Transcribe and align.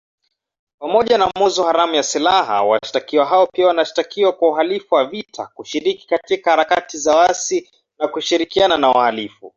Pamoja 0.79 1.17
na 1.17 1.27
mauzo 1.39 1.63
haramu 1.63 1.95
ya 1.95 2.03
silaha, 2.03 2.63
washtakiwa 2.63 3.25
hao 3.25 3.47
pia 3.47 3.67
wanashtakiwa 3.67 4.33
kwa 4.33 4.49
uhalifu 4.49 4.95
wa 4.95 5.05
vita, 5.05 5.47
kushiriki 5.47 6.07
katika 6.07 6.51
harakati 6.51 6.97
za 6.97 7.15
uasi 7.15 7.69
na 7.99 8.07
kushirikiana 8.07 8.77
na 8.77 8.89
wahalifu. 8.89 9.49